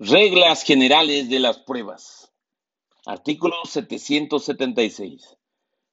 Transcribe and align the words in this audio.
Reglas 0.00 0.62
generales 0.62 1.28
de 1.28 1.40
las 1.40 1.58
pruebas. 1.58 2.32
Artículo 3.04 3.56
776. 3.64 5.36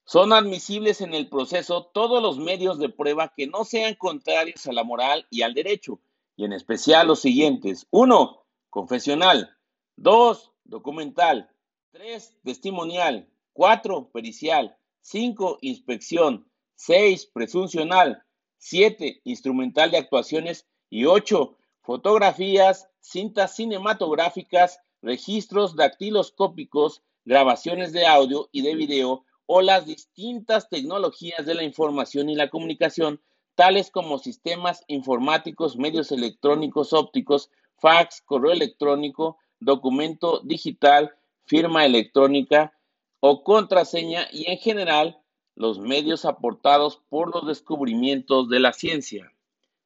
Son 0.06 0.32
admisibles 0.32 1.02
en 1.02 1.16
el 1.16 1.28
proceso 1.28 1.90
todos 1.92 2.22
los 2.22 2.38
medios 2.38 2.78
de 2.78 2.90
prueba 2.90 3.34
que 3.36 3.48
no 3.48 3.66
sean 3.66 3.96
contrarios 3.96 4.68
a 4.68 4.74
la 4.74 4.84
moral 4.84 5.26
y 5.32 5.42
al 5.42 5.56
derecho, 5.56 6.02
y 6.36 6.46
en 6.46 6.54
especial 6.54 7.08
los 7.08 7.22
siguientes. 7.22 7.88
1. 7.90 8.46
Confesional. 8.70 9.58
2. 9.96 10.52
Documental. 10.66 11.50
3. 11.94 12.38
Testimonial. 12.44 13.28
4. 13.54 14.12
Pericial. 14.14 14.78
5. 15.02 15.58
Inspección. 15.62 16.48
6. 16.76 17.26
Presuncional. 17.34 18.24
7. 18.60 19.22
Instrumental 19.24 19.90
de 19.90 19.98
actuaciones. 19.98 20.68
Y 20.92 21.06
8 21.06 21.58
fotografías, 21.86 22.90
cintas 23.00 23.56
cinematográficas, 23.56 24.80
registros 25.02 25.76
dactiloscópicos, 25.76 27.04
grabaciones 27.26 27.94
de 27.94 28.08
audio 28.08 28.50
y 28.52 28.64
de 28.64 28.76
video 28.76 29.24
o 29.46 29.62
las 29.62 29.86
distintas 29.86 30.68
tecnologías 30.70 31.46
de 31.46 31.54
la 31.54 31.64
información 31.64 32.30
y 32.30 32.36
la 32.36 32.50
comunicación, 32.50 33.22
tales 33.54 33.92
como 33.92 34.18
sistemas 34.18 34.84
informáticos, 34.88 35.78
medios 35.78 36.12
electrónicos 36.12 36.92
ópticos, 36.92 37.52
fax, 37.78 38.22
correo 38.22 38.52
electrónico, 38.52 39.38
documento 39.60 40.42
digital, 40.44 41.14
firma 41.46 41.86
electrónica 41.86 42.74
o 43.20 43.44
contraseña 43.44 44.28
y 44.32 44.50
en 44.50 44.58
general 44.58 45.20
los 45.54 45.80
medios 45.80 46.26
aportados 46.26 47.02
por 47.10 47.34
los 47.34 47.46
descubrimientos 47.46 48.50
de 48.50 48.60
la 48.60 48.74
ciencia. 48.74 49.32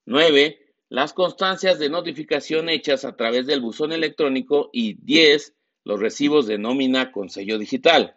9 0.05 0.68
las 0.89 1.13
constancias 1.13 1.77
de 1.77 1.87
notificación 1.87 2.67
hechas 2.67 3.05
a 3.05 3.15
través 3.15 3.45
del 3.45 3.61
buzón 3.61 3.93
electrónico 3.93 4.71
y 4.73 4.95
10. 4.95 5.53
Los 5.83 5.99
recibos 5.99 6.47
de 6.47 6.57
nómina 6.57 7.11
con 7.11 7.29
sello 7.29 7.59
digital. 7.59 8.15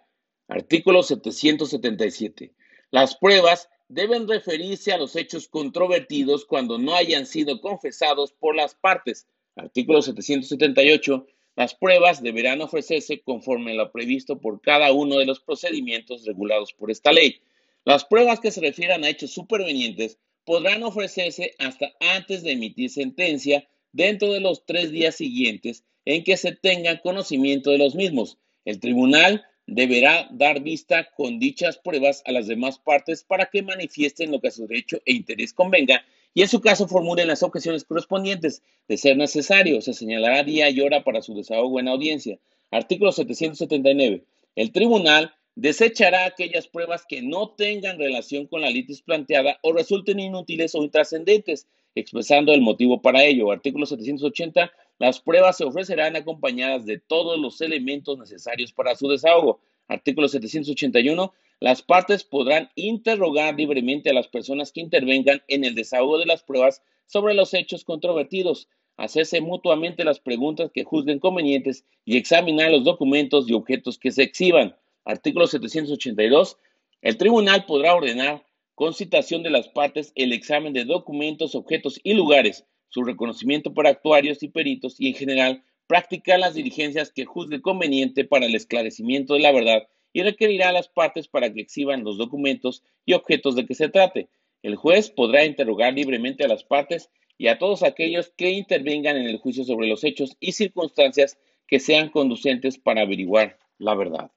Artículo 0.49 1.03
777. 1.03 2.55
Las 2.91 3.17
pruebas 3.17 3.69
deben 3.89 4.27
referirse 4.27 4.93
a 4.93 4.97
los 4.97 5.17
hechos 5.17 5.49
controvertidos 5.49 6.47
cuando 6.47 6.79
no 6.79 6.95
hayan 6.95 7.27
sido 7.27 7.61
confesados 7.61 8.33
por 8.33 8.57
las 8.57 8.75
partes. 8.75 9.29
Artículo 9.55 10.01
778. 10.01 11.27
Las 11.57 11.75
pruebas 11.75 12.23
deberán 12.23 12.63
ofrecerse 12.63 13.21
conforme 13.21 13.73
a 13.73 13.75
lo 13.75 13.93
previsto 13.93 14.41
por 14.41 14.63
cada 14.63 14.93
uno 14.93 15.19
de 15.19 15.27
los 15.27 15.41
procedimientos 15.41 16.25
regulados 16.25 16.73
por 16.73 16.91
esta 16.91 17.13
ley. 17.13 17.43
Las 17.85 18.07
pruebas 18.07 18.41
que 18.41 18.51
se 18.51 18.63
refieran 18.63 19.05
a 19.05 19.11
hechos 19.11 19.33
supervenientes 19.33 20.19
podrán 20.45 20.83
ofrecerse 20.83 21.55
hasta 21.59 21.93
antes 22.01 22.43
de 22.43 22.53
emitir 22.53 22.91
sentencia 22.91 23.67
dentro 23.93 24.33
de 24.33 24.41
los 24.41 24.65
tres 24.67 24.91
días 24.91 25.15
siguientes 25.15 25.85
en 26.05 26.25
que 26.25 26.37
se 26.37 26.53
tenga 26.53 27.01
conocimiento 27.01 27.71
de 27.71 27.79
los 27.79 27.95
mismos. 27.95 28.39
El 28.65 28.81
tribunal 28.81 29.45
deberá 29.67 30.29
dar 30.33 30.61
vista 30.61 31.09
con 31.17 31.39
dichas 31.39 31.79
pruebas 31.79 32.23
a 32.27 32.33
las 32.33 32.47
demás 32.47 32.79
partes 32.79 33.23
para 33.23 33.47
que 33.47 33.63
manifiesten 33.63 34.31
lo 34.31 34.41
que 34.41 34.49
a 34.49 34.53
su 34.53 34.67
derecho 34.67 35.01
e 35.05 35.13
interés 35.13 35.53
convenga 35.53 36.05
y 36.35 36.43
en 36.43 36.49
su 36.49 36.61
caso 36.61 36.89
formulen 36.89 37.29
las 37.29 37.43
objeciones 37.43 37.85
correspondientes. 37.85 38.63
De 38.89 38.97
ser 38.97 39.17
necesario, 39.17 39.81
se 39.81 39.93
señalará 39.93 40.43
día 40.43 40.71
y 40.71 40.81
hora 40.81 41.05
para 41.05 41.23
su 41.23 41.35
desahogo 41.35 41.79
en 41.79 41.89
audiencia. 41.89 42.39
Artículo 42.71 43.13
779. 43.13 44.25
El 44.57 44.73
tribunal 44.73 45.35
desechará 45.55 46.25
aquellas 46.25 46.67
pruebas 46.67 47.05
que 47.07 47.23
no 47.23 47.51
tengan 47.51 47.99
relación 47.99 48.47
con 48.47 48.63
la 48.63 48.71
litis 48.71 49.03
planteada 49.03 49.59
o 49.63 49.73
resulten 49.73 50.21
inútiles 50.21 50.75
o 50.75 50.83
intrascendentes, 50.83 51.69
expresando 51.95 52.53
el 52.53 52.63
motivo 52.63 53.03
para 53.03 53.25
ello. 53.25 53.51
Artículo 53.51 53.87
780. 53.87 54.73
Las 54.99 55.21
pruebas 55.21 55.57
se 55.59 55.65
ofrecerán 55.65 56.17
acompañadas 56.17 56.87
de 56.87 56.99
todos 56.99 57.39
los 57.39 57.61
elementos 57.61 58.19
necesarios 58.19 58.73
para 58.73 58.95
su 58.95 59.09
desahogo. 59.09 59.61
Artículo 59.89 60.29
781. 60.29 61.33
Las 61.61 61.83
partes 61.83 62.25
podrán 62.25 62.71
interrogar 62.75 63.55
libremente 63.55 64.11
a 64.11 64.15
las 64.15 64.29
personas 64.29 64.73
que 64.73 64.81
intervengan 64.81 65.43
en 65.49 65.65
el 65.65 65.75
desahogo 65.75 66.19
de 66.19 66.27
las 66.27 66.43
pruebas 66.43 66.83
sobre 67.07 67.35
los 67.35 67.53
hechos 67.55 67.85
controvertidos, 67.85 68.69
hacerse 68.97 69.41
mutuamente 69.41 70.05
las 70.05 70.19
preguntas 70.19 70.71
que 70.73 70.85
juzguen 70.85 71.19
convenientes 71.19 71.85
y 72.05 72.17
examinar 72.17 72.71
los 72.71 72.85
documentos 72.85 73.49
y 73.49 73.53
objetos 73.53 73.99
que 73.99 74.11
se 74.11 74.23
exhiban. 74.23 74.75
Artículo 75.05 75.49
782. 75.49 76.59
El 77.01 77.17
tribunal 77.17 77.67
podrá 77.67 77.95
ordenar 77.95 78.47
con 78.77 78.95
citación 78.95 79.43
de 79.43 79.51
las 79.51 79.69
partes 79.69 80.13
el 80.15 80.33
examen 80.33 80.73
de 80.73 80.85
documentos, 80.85 81.57
objetos 81.57 82.01
y 82.05 82.15
lugares, 82.15 82.65
su 82.89 83.03
reconocimiento 83.03 83.75
por 83.75 83.89
actuarios 83.89 84.43
y 84.43 84.49
peritos 84.49 85.01
y 85.01 85.09
en 85.09 85.15
general 85.15 85.65
practicar 85.89 86.39
las 86.39 86.55
diligencias 86.55 87.11
que 87.11 87.25
juzgue 87.25 87.61
conveniente 87.61 88.25
para 88.25 88.47
el 88.47 88.55
esclarecimiento 88.55 89.35
de 89.35 89.41
la 89.41 89.51
verdad 89.51 89.89
y 90.13 90.23
requerirá 90.23 90.69
a 90.69 90.73
las 90.73 90.89
partes 90.89 91.27
para 91.27 91.53
que 91.53 91.63
exhiban 91.63 92.05
los 92.05 92.17
documentos 92.17 92.85
y 93.05 93.15
objetos 93.15 93.57
de 93.57 93.67
que 93.67 93.75
se 93.75 93.89
trate. 93.89 94.29
El 94.63 94.77
juez 94.77 95.11
podrá 95.11 95.45
interrogar 95.45 95.95
libremente 95.95 96.45
a 96.45 96.49
las 96.49 96.63
partes 96.63 97.11
y 97.39 97.49
a 97.49 97.59
todos 97.59 97.83
aquellos 97.83 98.33
que 98.37 98.51
intervengan 98.51 99.17
en 99.17 99.27
el 99.27 99.39
juicio 99.39 99.65
sobre 99.65 99.89
los 99.89 100.05
hechos 100.05 100.37
y 100.39 100.53
circunstancias 100.53 101.39
que 101.67 101.81
sean 101.81 102.09
conducentes 102.11 102.79
para 102.79 103.03
averiguar 103.03 103.59
la 103.79 103.97
verdad. 103.97 104.31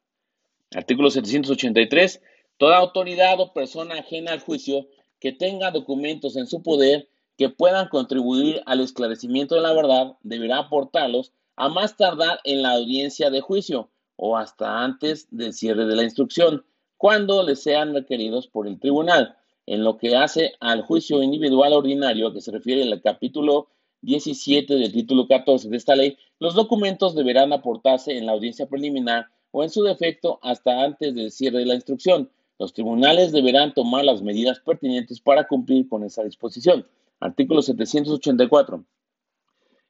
Artículo 0.76 1.10
783. 1.10 2.22
Toda 2.58 2.78
autoridad 2.78 3.40
o 3.40 3.54
persona 3.54 3.96
ajena 3.96 4.34
al 4.34 4.42
juicio 4.42 4.88
que 5.22 5.32
tenga 5.32 5.72
documentos 5.72 6.36
en 6.36 6.48
su 6.48 6.62
poder 6.62 7.08
que 7.38 7.48
puedan 7.48 7.88
contribuir 7.88 8.62
al 8.66 8.82
esclarecimiento 8.82 9.56
de 9.56 9.62
la 9.62 9.74
verdad 9.74 10.18
deberá 10.24 10.60
aportarlos 10.60 11.32
a 11.56 11.70
más 11.70 11.96
tardar 11.96 12.40
en 12.44 12.62
la 12.62 12.72
audiencia 12.72 13.30
de 13.30 13.40
juicio 13.40 13.90
o 14.18 14.36
hasta 14.36 14.84
antes 14.84 15.28
del 15.32 15.54
cierre 15.54 15.86
de 15.86 15.96
la 15.96 16.04
instrucción, 16.04 16.66
cuando 16.98 17.44
le 17.44 17.56
sean 17.56 17.94
requeridos 17.94 18.48
por 18.48 18.68
el 18.68 18.78
tribunal. 18.80 19.38
En 19.66 19.84
lo 19.84 19.98
que 19.98 20.18
hace 20.18 20.54
al 20.60 20.82
juicio 20.82 21.24
individual 21.24 21.72
ordinario, 21.72 22.28
a 22.28 22.34
que 22.34 22.42
se 22.42 22.52
refiere 22.52 22.82
el 22.82 23.02
capítulo 23.02 23.70
17 24.02 24.76
del 24.76 24.92
título 24.92 25.28
14 25.28 25.70
de 25.70 25.78
esta 25.78 25.96
ley, 25.96 26.18
los 26.40 26.54
documentos 26.54 27.16
deberán 27.16 27.54
aportarse 27.54 28.18
en 28.18 28.26
la 28.26 28.34
audiencia 28.34 28.68
preliminar 28.68 29.28
o 29.58 29.64
en 29.64 29.70
su 29.70 29.84
defecto 29.84 30.38
hasta 30.42 30.84
antes 30.84 31.16
del 31.16 31.32
cierre 31.32 31.60
de 31.60 31.66
la 31.66 31.76
instrucción. 31.76 32.30
Los 32.60 32.74
tribunales 32.74 33.32
deberán 33.32 33.74
tomar 33.74 34.04
las 34.04 34.22
medidas 34.22 34.60
pertinentes 34.60 35.22
para 35.22 35.48
cumplir 35.48 35.88
con 35.88 36.04
esa 36.04 36.26
disposición. 36.26 36.86
Artículo 37.22 37.62
784. 37.62 38.84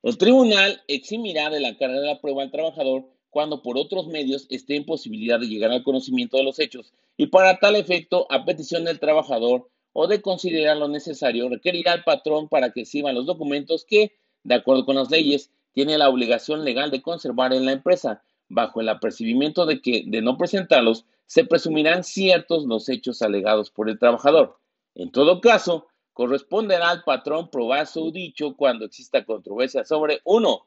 El 0.04 0.18
tribunal 0.20 0.84
eximirá 0.88 1.50
de 1.50 1.62
la 1.62 1.76
carga 1.78 2.00
de 2.00 2.06
la 2.06 2.22
prueba 2.22 2.44
al 2.44 2.52
trabajador 2.52 3.06
cuando 3.32 3.64
por 3.64 3.80
otros 3.80 4.06
medios 4.06 4.46
esté 4.52 4.76
en 4.76 4.86
posibilidad 4.86 5.40
de 5.40 5.48
llegar 5.48 5.72
al 5.72 5.84
conocimiento 5.84 6.38
de 6.38 6.44
los 6.44 6.60
hechos 6.60 6.94
y 7.18 7.26
para 7.28 7.58
tal 7.58 7.76
efecto, 7.76 8.28
a 8.30 8.46
petición 8.46 8.84
del 8.86 9.00
trabajador 9.00 9.68
o 9.94 10.06
de 10.06 10.22
considerar 10.22 10.78
lo 10.78 10.90
necesario, 10.90 11.50
requerirá 11.50 11.94
al 11.94 12.04
patrón 12.04 12.50
para 12.50 12.72
que 12.72 12.82
exhiban 12.82 13.16
los 13.16 13.26
documentos 13.26 13.84
que, 13.84 14.14
de 14.44 14.54
acuerdo 14.54 14.86
con 14.86 14.96
las 14.96 15.10
leyes, 15.10 15.50
tiene 15.74 15.98
la 15.98 16.08
obligación 16.08 16.64
legal 16.64 16.92
de 16.92 17.02
conservar 17.02 17.52
en 17.52 17.66
la 17.66 17.72
empresa, 17.72 18.22
bajo 18.50 18.82
el 18.82 18.90
apercibimiento 18.90 19.66
de 19.66 19.82
que, 19.82 20.04
de 20.06 20.22
no 20.22 20.38
presentarlos, 20.38 21.06
se 21.26 21.46
presumirán 21.46 22.04
ciertos 22.04 22.66
los 22.66 22.90
hechos 22.90 23.22
alegados 23.22 23.72
por 23.72 23.90
el 23.90 24.00
trabajador. 24.00 24.60
En 24.94 25.12
todo 25.12 25.42
caso, 25.42 25.88
corresponderá 26.14 26.90
al 26.90 27.04
patrón 27.04 27.50
probar 27.50 27.88
su 27.88 28.12
dicho 28.12 28.56
cuando 28.56 28.86
exista 28.86 29.26
controversia 29.26 29.84
sobre 29.84 30.22
1. 30.24 30.66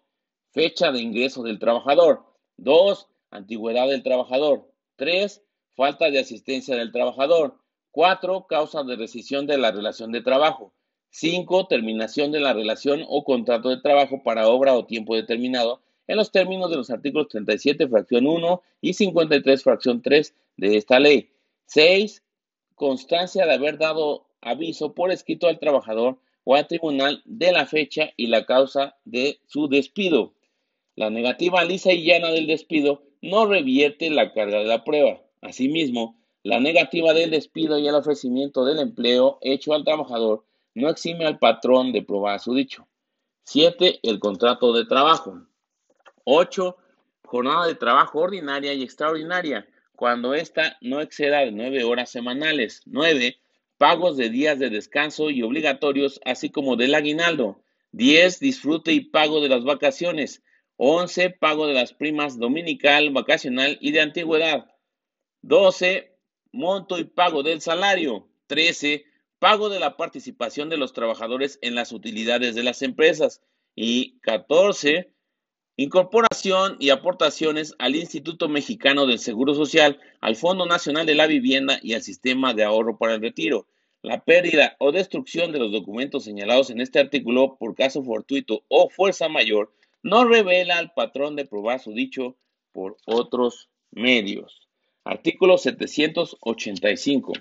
Fecha 0.50 0.92
de 0.92 1.00
ingreso 1.00 1.42
del 1.42 1.58
trabajador. 1.58 2.24
2. 2.56 3.08
Antigüedad 3.30 3.88
del 3.88 4.02
trabajador. 4.02 4.70
3. 4.96 5.42
Falta 5.76 6.10
de 6.10 6.18
asistencia 6.18 6.76
del 6.76 6.92
trabajador. 6.92 7.56
4. 7.92 8.46
Causa 8.48 8.82
de 8.82 8.96
rescisión 8.96 9.46
de 9.46 9.58
la 9.58 9.70
relación 9.70 10.12
de 10.12 10.20
trabajo. 10.20 10.74
5. 11.10 11.68
Terminación 11.68 12.32
de 12.32 12.40
la 12.40 12.52
relación 12.52 13.04
o 13.08 13.24
contrato 13.24 13.70
de 13.70 13.80
trabajo 13.80 14.22
para 14.22 14.48
obra 14.48 14.74
o 14.74 14.86
tiempo 14.86 15.14
determinado 15.14 15.80
en 16.08 16.16
los 16.16 16.32
términos 16.32 16.70
de 16.70 16.76
los 16.76 16.90
artículos 16.90 17.28
37, 17.28 17.86
fracción 17.86 18.26
1 18.26 18.62
y 18.80 18.94
53, 18.94 19.62
fracción 19.62 20.02
3 20.02 20.34
de 20.56 20.76
esta 20.76 20.98
ley. 20.98 21.30
6. 21.66 22.24
Constancia 22.74 23.46
de 23.46 23.52
haber 23.52 23.78
dado 23.78 24.26
aviso 24.40 24.94
por 24.94 25.12
escrito 25.12 25.46
al 25.46 25.58
trabajador 25.58 26.18
o 26.44 26.54
al 26.54 26.66
tribunal 26.66 27.22
de 27.26 27.52
la 27.52 27.66
fecha 27.66 28.10
y 28.16 28.28
la 28.28 28.46
causa 28.46 28.96
de 29.04 29.38
su 29.46 29.68
despido. 29.68 30.32
La 30.96 31.10
negativa 31.10 31.62
lisa 31.64 31.92
y 31.92 32.04
llana 32.04 32.30
del 32.30 32.46
despido 32.46 33.02
no 33.20 33.46
revierte 33.46 34.10
la 34.10 34.32
carga 34.32 34.58
de 34.58 34.64
la 34.64 34.84
prueba. 34.84 35.20
Asimismo, 35.42 36.18
la 36.42 36.58
negativa 36.58 37.12
del 37.12 37.30
despido 37.30 37.78
y 37.78 37.86
el 37.86 37.94
ofrecimiento 37.94 38.64
del 38.64 38.78
empleo 38.78 39.38
hecho 39.42 39.74
al 39.74 39.84
trabajador 39.84 40.44
no 40.74 40.88
exime 40.88 41.26
al 41.26 41.38
patrón 41.38 41.92
de 41.92 42.02
probar 42.02 42.40
su 42.40 42.54
dicho. 42.54 42.86
7. 43.44 44.00
El 44.02 44.18
contrato 44.18 44.72
de 44.72 44.86
trabajo. 44.86 45.47
8. 46.30 46.76
Jornada 47.24 47.66
de 47.66 47.74
trabajo 47.74 48.20
ordinaria 48.20 48.74
y 48.74 48.82
extraordinaria, 48.82 49.66
cuando 49.96 50.34
ésta 50.34 50.76
no 50.82 51.00
exceda 51.00 51.38
de 51.38 51.52
9 51.52 51.84
horas 51.84 52.10
semanales. 52.10 52.82
9. 52.84 53.38
Pagos 53.78 54.18
de 54.18 54.28
días 54.28 54.58
de 54.58 54.68
descanso 54.68 55.30
y 55.30 55.42
obligatorios, 55.42 56.20
así 56.26 56.50
como 56.50 56.76
del 56.76 56.94
aguinaldo. 56.94 57.62
10. 57.92 58.40
Disfrute 58.40 58.92
y 58.92 59.00
pago 59.00 59.40
de 59.40 59.48
las 59.48 59.64
vacaciones. 59.64 60.42
11. 60.76 61.30
Pago 61.30 61.66
de 61.66 61.72
las 61.72 61.94
primas 61.94 62.38
dominical, 62.38 63.10
vacacional 63.10 63.78
y 63.80 63.92
de 63.92 64.02
antigüedad. 64.02 64.70
12. 65.40 66.14
Monto 66.52 66.98
y 66.98 67.04
pago 67.04 67.42
del 67.42 67.62
salario. 67.62 68.28
13. 68.48 69.06
Pago 69.38 69.70
de 69.70 69.80
la 69.80 69.96
participación 69.96 70.68
de 70.68 70.76
los 70.76 70.92
trabajadores 70.92 71.58
en 71.62 71.74
las 71.74 71.90
utilidades 71.90 72.54
de 72.54 72.64
las 72.64 72.82
empresas. 72.82 73.40
Y 73.74 74.18
14. 74.20 75.14
Incorporación 75.80 76.76
y 76.80 76.90
aportaciones 76.90 77.76
al 77.78 77.94
Instituto 77.94 78.48
Mexicano 78.48 79.06
del 79.06 79.20
Seguro 79.20 79.54
Social, 79.54 80.00
al 80.20 80.34
Fondo 80.34 80.66
Nacional 80.66 81.06
de 81.06 81.14
la 81.14 81.28
Vivienda 81.28 81.78
y 81.80 81.94
al 81.94 82.02
Sistema 82.02 82.52
de 82.52 82.64
Ahorro 82.64 82.98
para 82.98 83.14
el 83.14 83.20
Retiro. 83.20 83.68
La 84.02 84.24
pérdida 84.24 84.74
o 84.80 84.90
destrucción 84.90 85.52
de 85.52 85.60
los 85.60 85.70
documentos 85.70 86.24
señalados 86.24 86.70
en 86.70 86.80
este 86.80 86.98
artículo 86.98 87.56
por 87.60 87.76
caso 87.76 88.02
fortuito 88.02 88.64
o 88.66 88.90
fuerza 88.90 89.28
mayor 89.28 89.72
no 90.02 90.24
revela 90.24 90.78
al 90.78 90.92
patrón 90.94 91.36
de 91.36 91.46
probar 91.46 91.78
su 91.78 91.92
dicho 91.92 92.34
por 92.72 92.96
otros 93.06 93.68
medios. 93.92 94.66
Artículo 95.04 95.58
785. 95.58 97.34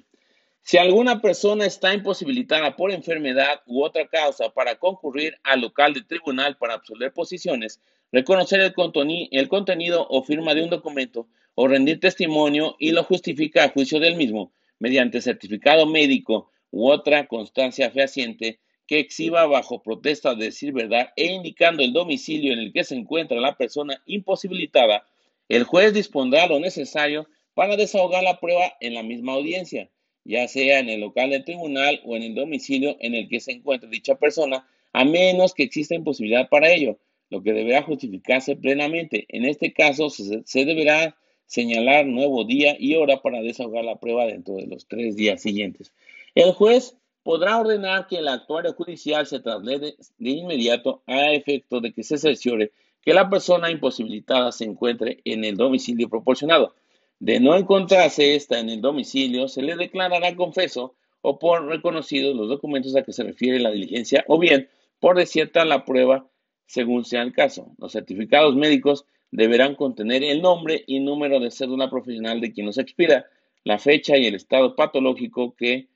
Si 0.61 0.77
alguna 0.77 1.21
persona 1.21 1.65
está 1.65 1.91
imposibilitada 1.91 2.75
por 2.75 2.91
enfermedad 2.91 3.63
u 3.65 3.83
otra 3.83 4.07
causa 4.07 4.49
para 4.49 4.75
concurrir 4.75 5.39
al 5.41 5.61
local 5.61 5.95
de 5.95 6.03
tribunal 6.03 6.55
para 6.57 6.75
absolver 6.75 7.11
posiciones, 7.13 7.81
reconocer 8.11 8.59
el, 8.61 8.73
contenido 8.73 10.07
o 10.09 10.23
firma 10.23 10.53
de 10.53 10.63
un 10.63 10.69
documento 10.69 11.27
o 11.55 11.67
rendir 11.67 11.99
testimonio 11.99 12.75
y 12.79 12.91
lo 12.91 13.03
justifica 13.03 13.63
a 13.63 13.69
juicio 13.69 13.99
del 13.99 14.15
mismo, 14.15 14.51
mediante 14.79 15.21
certificado 15.21 15.85
médico 15.85 16.51
u 16.71 16.89
otra 16.89 17.27
constancia 17.27 17.91
fehaciente 17.91 18.59
que 18.85 18.99
exhiba 18.99 19.45
bajo 19.45 19.81
protesta 19.81 20.35
de 20.35 20.45
decir 20.45 20.71
verdad 20.71 21.09
e 21.15 21.25
indicando 21.25 21.83
el 21.83 21.93
domicilio 21.93 22.53
en 22.53 22.59
el 22.59 22.73
que 22.73 22.83
se 22.83 22.95
encuentra 22.95 23.39
la 23.39 23.57
persona 23.57 24.01
imposibilitada, 24.05 25.05
el 25.49 25.63
juez 25.63 25.93
dispondrá 25.93 26.47
lo 26.47 26.59
necesario 26.59 27.27
para 27.53 27.75
desahogar 27.75 28.23
la 28.23 28.39
prueba 28.39 28.73
en 28.79 28.93
la 28.93 29.03
misma 29.03 29.33
audiencia, 29.33 29.89
ya 30.23 30.47
sea 30.47 30.79
en 30.79 30.89
el 30.89 31.01
local 31.01 31.31
del 31.31 31.43
tribunal 31.43 32.01
o 32.05 32.15
en 32.15 32.23
el 32.23 32.35
domicilio 32.35 32.97
en 32.99 33.15
el 33.15 33.27
que 33.27 33.39
se 33.39 33.51
encuentre 33.51 33.89
dicha 33.89 34.15
persona, 34.15 34.67
a 34.93 35.03
menos 35.03 35.53
que 35.53 35.63
exista 35.63 35.95
imposibilidad 35.95 36.49
para 36.49 36.69
ello, 36.71 36.99
lo 37.29 37.41
que 37.43 37.53
deberá 37.53 37.83
justificarse 37.83 38.55
plenamente. 38.55 39.25
En 39.29 39.45
este 39.45 39.73
caso, 39.73 40.09
se, 40.09 40.65
deberá 40.65 41.15
señalar 41.45 42.05
nuevo 42.05 42.43
día 42.43 42.75
y 42.79 42.95
hora 42.95 43.21
para 43.21 43.41
desahogar 43.41 43.85
la 43.85 43.99
prueba 43.99 44.25
dentro 44.25 44.55
de 44.55 44.67
los 44.67 44.87
tres 44.87 45.15
días 45.15 45.41
siguientes. 45.41 45.93
El 46.35 46.51
juez 46.53 46.97
podrá 47.23 47.57
ordenar 47.57 48.07
que 48.07 48.17
el 48.17 48.27
actuario 48.27 48.73
judicial 48.73 49.25
se 49.25 49.39
traslade 49.39 49.95
de 50.17 50.29
inmediato 50.29 51.03
a 51.07 51.31
efecto 51.33 51.81
de 51.81 51.93
que 51.93 52.03
se 52.03 52.17
cerciore 52.17 52.71
que 53.01 53.13
la 53.13 53.29
persona 53.29 53.71
imposibilitada 53.71 54.51
se 54.51 54.65
encuentre 54.65 55.21
en 55.23 55.45
el 55.45 55.55
domicilio 55.55 56.09
proporcionado. 56.09 56.75
De 57.19 57.39
no 57.39 57.55
encontrarse 57.55 58.35
ésta 58.35 58.59
en 58.59 58.69
el 58.69 58.81
domicilio, 58.81 59.47
se 59.47 59.61
le 59.61 59.75
declarará 59.75 60.35
confeso 60.35 60.95
o 61.21 61.39
por 61.39 61.65
reconocidos 61.67 62.35
los 62.35 62.49
documentos 62.49 62.95
a 62.95 63.03
que 63.03 63.13
se 63.13 63.23
refiere 63.23 63.59
la 63.59 63.71
diligencia 63.71 64.23
o 64.27 64.37
bien 64.37 64.69
por 64.99 65.17
desierta 65.17 65.65
la 65.65 65.85
prueba 65.85 66.27
según 66.67 67.05
sea 67.05 67.23
el 67.23 67.33
caso. 67.33 67.73
Los 67.79 67.93
certificados 67.93 68.55
médicos 68.55 69.05
deberán 69.31 69.75
contener 69.75 70.23
el 70.23 70.41
nombre 70.41 70.83
y 70.85 70.99
número 70.99 71.39
de 71.39 71.51
cédula 71.51 71.89
profesional 71.89 72.39
de 72.39 72.51
quien 72.51 72.67
los 72.67 72.77
expira, 72.77 73.25
la 73.63 73.79
fecha 73.79 74.17
y 74.17 74.25
el 74.25 74.35
estado 74.35 74.75
patológico 74.75 75.55
que 75.55 75.89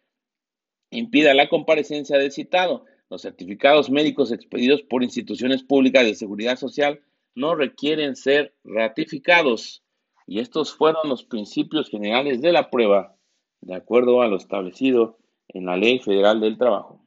impida 0.89 1.33
la 1.33 1.47
comparecencia 1.47 2.17
del 2.17 2.31
citado. 2.31 2.85
Los 3.09 3.21
certificados 3.21 3.89
médicos 3.89 4.31
expedidos 4.31 4.81
por 4.83 5.03
instituciones 5.03 5.63
públicas 5.63 6.05
de 6.05 6.15
seguridad 6.15 6.57
social 6.57 7.01
no 7.35 7.55
requieren 7.55 8.15
ser 8.15 8.53
ratificados. 8.63 9.83
Y 10.27 10.39
estos 10.39 10.73
fueron 10.73 11.09
los 11.09 11.23
principios 11.23 11.89
generales 11.89 12.41
de 12.41 12.51
la 12.51 12.69
prueba, 12.69 13.17
de 13.61 13.75
acuerdo 13.75 14.21
a 14.21 14.27
lo 14.27 14.37
establecido 14.37 15.17
en 15.49 15.65
la 15.65 15.77
Ley 15.77 15.99
Federal 15.99 16.39
del 16.39 16.57
Trabajo. 16.57 17.00